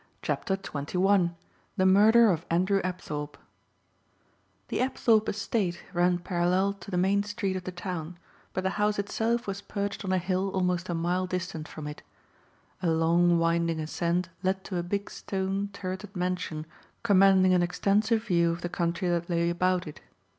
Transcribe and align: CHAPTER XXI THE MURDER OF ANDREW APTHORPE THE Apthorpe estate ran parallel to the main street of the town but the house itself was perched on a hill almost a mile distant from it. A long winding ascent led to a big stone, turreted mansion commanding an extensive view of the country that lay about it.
CHAPTER 0.23 0.57
XXI 0.57 1.35
THE 1.77 1.85
MURDER 1.85 2.31
OF 2.31 2.43
ANDREW 2.49 2.81
APTHORPE 2.83 3.37
THE 4.69 4.81
Apthorpe 4.81 5.29
estate 5.29 5.83
ran 5.93 6.17
parallel 6.17 6.73
to 6.73 6.89
the 6.89 6.97
main 6.97 7.21
street 7.21 7.55
of 7.55 7.65
the 7.65 7.71
town 7.71 8.17
but 8.51 8.63
the 8.63 8.71
house 8.81 8.97
itself 8.97 9.45
was 9.45 9.61
perched 9.61 10.03
on 10.03 10.11
a 10.11 10.17
hill 10.17 10.49
almost 10.55 10.89
a 10.89 10.95
mile 10.95 11.27
distant 11.27 11.67
from 11.67 11.85
it. 11.85 12.01
A 12.81 12.89
long 12.89 13.37
winding 13.37 13.79
ascent 13.79 14.29
led 14.41 14.63
to 14.63 14.77
a 14.77 14.81
big 14.81 15.11
stone, 15.11 15.69
turreted 15.71 16.15
mansion 16.15 16.65
commanding 17.03 17.53
an 17.53 17.61
extensive 17.61 18.23
view 18.25 18.51
of 18.51 18.61
the 18.61 18.69
country 18.69 19.07
that 19.07 19.29
lay 19.29 19.51
about 19.51 19.85
it. 19.85 20.01